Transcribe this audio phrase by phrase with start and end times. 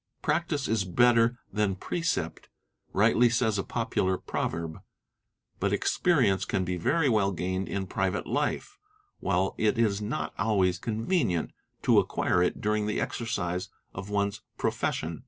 [0.23, 2.49] 'Practice is better than precept,'
[2.91, 4.79] rightly says a popular proverb.
[5.59, 8.79] But experience can be very well gained in private life,
[9.19, 11.51] while it | is not always convenient
[11.83, 15.19] to acquire it during the exercise of one's pro— fession.